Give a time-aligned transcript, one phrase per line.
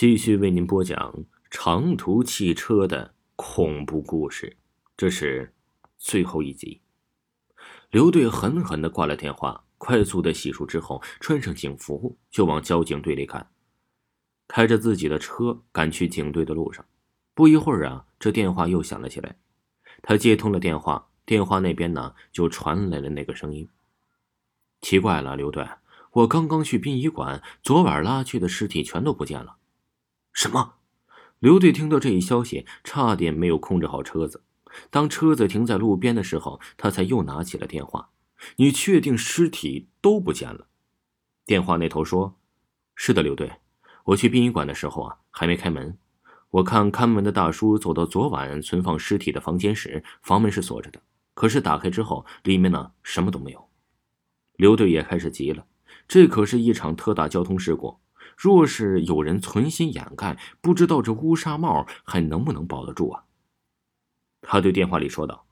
[0.00, 4.56] 继续为您播讲长途汽车的恐怖故事，
[4.96, 5.54] 这是
[5.98, 6.80] 最后一集。
[7.90, 13.50] 刘队狠狠的挂了电话，快速的洗漱之后，穿上警服就往交警队里赶。
[14.48, 16.82] 开着自己的车赶去警队的路上，
[17.34, 19.36] 不一会儿啊，这电话又响了起来。
[20.00, 23.68] 他接通了电话，电话那边呢就传来了那个声音。
[24.80, 25.68] 奇怪了，刘队，
[26.12, 29.58] 我刚刚去殡仪馆，昨晚拉去的尸体全都不见了。
[30.32, 30.74] 什么？
[31.38, 34.42] 刘队听到这一消息，差点没有控制好车子。
[34.90, 38.10] 当车子停在路边的时候，他才又拿起了电话。
[38.56, 40.68] 你确定尸体都不见了？
[41.44, 42.36] 电话那头说
[42.94, 43.52] ：“是的，刘队，
[44.04, 45.98] 我去殡仪馆的时候啊，还没开门。
[46.50, 51.00] 我看看门的大叔走到昨晚存放尸体的房间时，房门是锁着的。
[51.34, 53.68] 可是打开之后，里面呢什么都没有。”
[54.56, 55.66] 刘队也开始急了，
[56.06, 57.98] 这可是一场特大交通事故。
[58.42, 63.24] 若是有人存心掩盖，不知道这乌纱帽还能不能保得住啊？
[64.40, 65.44] 他对电话里说道：“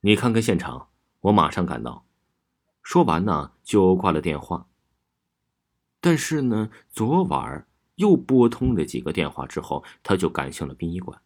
[0.00, 0.88] 你看看现场，
[1.20, 2.06] 我马上赶到。”
[2.82, 4.66] 说完呢，就挂了电话。
[6.00, 7.66] 但是呢，昨晚
[7.96, 11.20] 又拨通了几个电话之后，他就赶向了殡仪馆。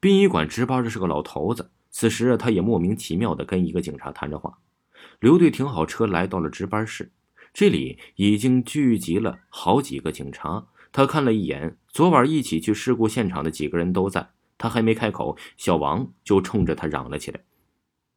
[0.00, 4.58] 殡仪馆值班的是个老头子，此时他也莫名其妙的跟一个警察谈着话。
[5.20, 7.12] 刘队停好车，来到了值班室。
[7.52, 10.66] 这里已经聚集了好几个警察。
[10.90, 14.30] 他看了一眼，昨晚一起去事故现场的几个人都在。
[14.58, 17.40] 他还没开口，小王就冲着他嚷了起来：“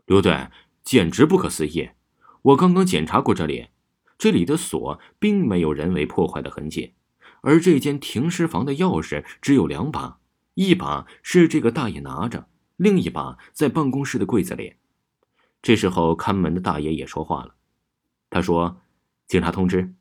[0.05, 0.49] 刘队，
[0.83, 1.89] 简直不可思议！
[2.43, 3.69] 我刚刚检查过这里，
[4.17, 6.93] 这里的锁并没有人为破坏的痕迹，
[7.41, 10.19] 而这间停尸房的钥匙只有两把，
[10.53, 14.75] 一把是这个大爷拿着，另一把在办公室的柜子里。”
[15.63, 17.55] 这时候，看门的大爷也说话了，
[18.29, 18.81] 他说。
[19.27, 19.91] 警察通知，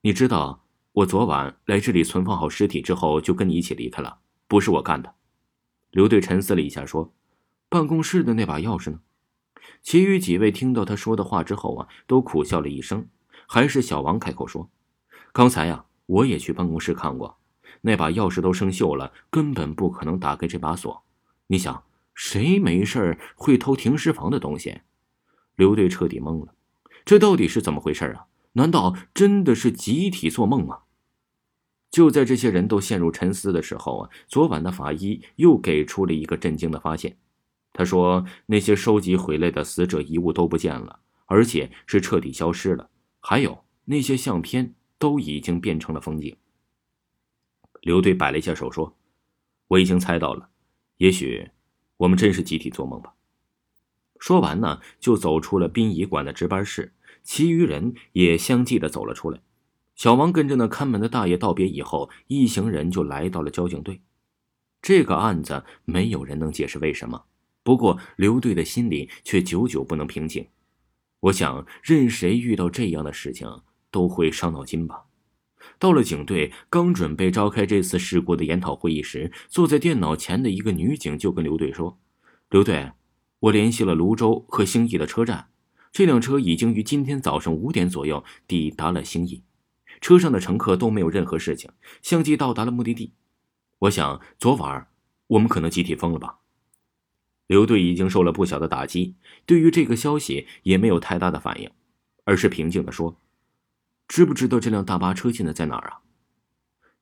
[0.00, 5.14] 你知道我昨晚来这里存放好尸体之后就跟你一起离开了，不是我干的。
[5.92, 7.12] 刘队沉思了一下，说
[7.70, 8.98] ：“办公室的那把钥匙呢？”
[9.82, 13.06] 其余几位听到他说的话之后啊，都苦笑了一声。
[13.46, 14.68] 还是小王开口说
[15.32, 17.38] ：“刚才呀，我也去办公室看过，
[17.82, 21.04] 那把钥匙都生锈了，根本不可能打开这把锁。
[21.46, 24.80] 你想，谁没事会偷停尸房的东西？”
[25.54, 26.52] 刘队彻底懵了，
[27.04, 28.26] 这到底是怎么回事啊？
[28.52, 30.80] 难道真的是集体做梦吗？
[31.90, 37.16] 就在这些人都陷入沉思的时候啊，昨晚的法医又给出了一个震惊的发现。
[37.74, 42.90] 他说：“那些收集回来的死者遗物都不见了，而且是彻底消失了。
[43.20, 46.36] 还有那些相片都已经变成了风景。”
[47.80, 48.94] 刘队摆了一下手说
[49.68, 50.48] ：“我已经猜到了，
[50.98, 51.50] 也许
[51.96, 53.14] 我们真是集体做梦吧。”
[54.20, 56.92] 说完呢，就走出了殡仪馆的值班室。
[57.22, 59.40] 其余人也相继的走了出来。
[59.94, 64.00] 小王跟着那看门的大爷道别以后，一行人就来到了交警队。
[64.80, 67.24] 这个案子没有人能解释为什么，
[67.62, 70.48] 不过刘队的心里却久久不能平静。
[71.20, 73.48] 我想，任谁遇到这样的事情
[73.92, 75.04] 都会伤脑筋吧。
[75.78, 82.00] 到了警队，刚准备召开这次事故的研讨会议时，坐在电脑前的一个女警就跟刘队说
[82.50, 82.90] ：“刘队，
[83.38, 85.50] 我联系了泸州和兴义的车站。”
[85.92, 89.42] 这辆车已经于今天早上五点左右抵达了兴义，
[90.00, 91.70] 车上的乘客都没有任何事情，
[92.00, 93.12] 相继到达了目的地。
[93.80, 94.88] 我想，昨晚
[95.26, 96.38] 我们可能集体疯了吧？
[97.46, 101.70] 刘队已经受了不小的打击，对于这个消息也没有太大的反应，
[102.24, 103.20] 而是平静地说
[104.08, 106.00] ：“知不知道这辆大巴车现在在哪儿啊？”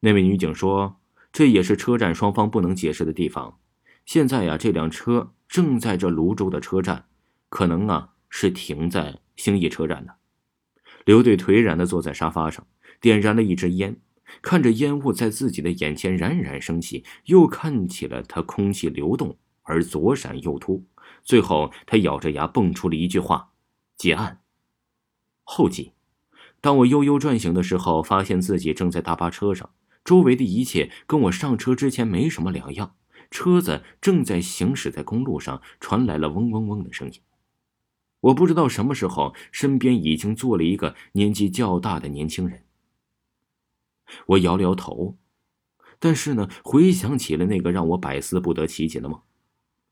[0.01, 0.97] 那位女警说
[1.31, 3.61] ：“这也是车站双方不能解释的地方。
[4.05, 7.07] 现在呀，这辆车正在这泸州的车站，
[7.49, 10.15] 可能啊。”是停在兴义车站的。
[11.05, 12.67] 刘队颓然的坐在沙发上，
[13.01, 14.01] 点燃了一支烟，
[14.41, 20.87] 看着烟雾在自己的眼前冉冉升起，又看起了他空气流动而左闪右突。
[21.23, 23.51] 最后，他咬着牙蹦出了一句话
[23.97, 24.41] ：“结案。”
[25.43, 25.93] 后记：
[26.61, 29.71] 当我悠悠转醒的时候，发现自己正在大巴车上，
[30.05, 32.95] 周围的一切跟我上车之前没什么两样。
[33.31, 37.21] 车子正在行驶在公路上，传来了嗡嗡嗡的声音。
[38.21, 42.65] 我不知道什么时候，身边已经坐了一个年纪较大的年轻人。
[44.27, 45.17] 我摇了摇头，
[45.99, 49.21] 但是呢，回想起了那个让我百思不得其解的梦，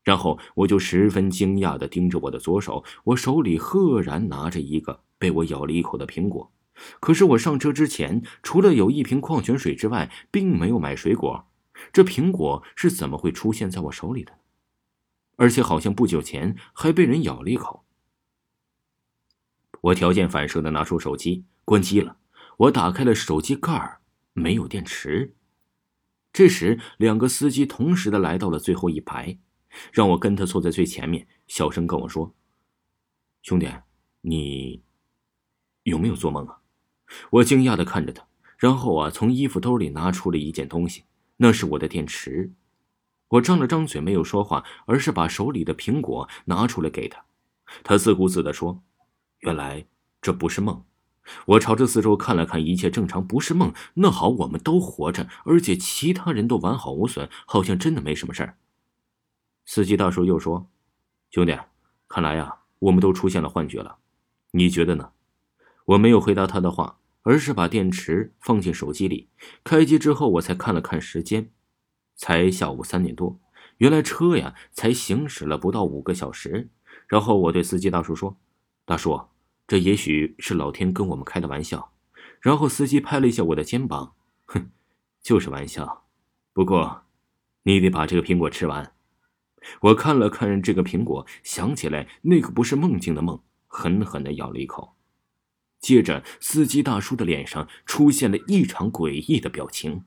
[0.03, 6.51] 然后我就十分惊讶的盯着我的左手，我手里赫然拿着一个被我咬了一口的苹果。
[6.99, 11.47] 可是我上车之前，除了有一瓶矿泉水之外，并没有买水果。
[11.91, 14.33] 这苹果是怎么会出现在我手里的？
[15.37, 17.85] 而且好像不久前还被人咬了一口。
[19.81, 22.17] 我条件反射的拿出手机，关机了。
[22.57, 24.01] 我打开了手机盖儿，
[24.33, 25.35] 没有电池。
[26.33, 29.37] 这时，两个司机同时的来到了最后一排，
[29.91, 32.35] 让我跟他坐在最前面，小声跟我说
[33.41, 33.67] ：“兄弟，
[34.21, 34.83] 你
[35.83, 36.59] 有没有做梦啊？”
[37.31, 38.27] 我惊讶的看着他，
[38.57, 41.05] 然后啊，从衣服兜里拿出了一件东西，
[41.37, 42.51] 那是我的电池。
[43.29, 47.23] 我张了张嘴，没有说话，而是把手里的苹果拿出来给他。
[47.83, 48.83] 他自顾自的说
[49.39, 49.85] ：“原来
[50.21, 50.83] 这不是梦。”
[51.45, 53.71] 我朝着四周看了看，一切正常，不是梦。
[53.93, 58.57] 那好，我们都活着，而且其他人都完好无损，好像真的没什么事儿。
[59.63, 60.71] 司机大叔又说
[61.29, 61.55] ：“兄弟，
[62.07, 63.97] 看来呀，我们都出现了幻觉了，
[64.51, 65.11] 你觉得呢？”
[65.85, 69.29] 我没有回答他的话，而是把电池放进手机里。
[69.63, 71.51] 开机之后，我才看了看时间，
[72.15, 73.39] 才下午三点多。
[73.77, 76.71] 原来车呀，才行驶了不到五个小时。
[77.07, 78.35] 然后我对司机大叔说
[78.89, 79.21] ：“大叔。”
[79.69, 81.91] 这也许是老天跟我们开的玩笑，
[82.41, 84.15] 然后司机拍了一下我的肩膀，
[84.45, 84.71] 哼，
[85.21, 86.05] 就是玩笑。
[86.53, 87.03] 不过，
[87.61, 88.93] 你得把这个苹果吃完。
[89.81, 94.95] 我看了看这个苹果，想起来那个不是梦境的梦，狠狠的咬了一口。
[95.79, 100.03] 接着，司机大叔的脸上出现了异常诡异的表情。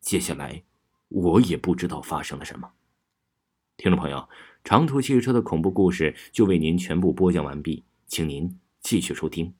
[0.00, 0.62] 接下来，
[1.08, 2.72] 我也不知道发生了什么。
[3.78, 4.28] 听众朋友，
[4.62, 7.82] 长途汽车的恐怖故事就为您全部播讲完毕，
[8.14, 8.60] 请您。
[8.80, 9.52] 继续收听。